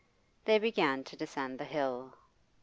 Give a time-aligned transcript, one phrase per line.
[0.45, 2.15] They began to descend the hill.